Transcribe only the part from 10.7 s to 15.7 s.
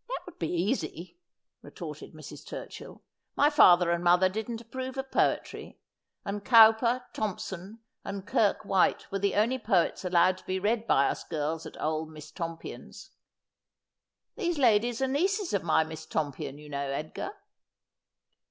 by us girls at old Miss Tompion's— these ladies are nieces of